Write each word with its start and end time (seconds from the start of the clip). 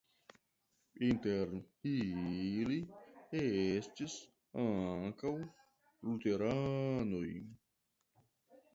Inter 1.07 1.51
ili 1.91 2.79
estis 3.43 4.17
ankaŭ 4.67 5.37
luteranoj. 5.45 7.27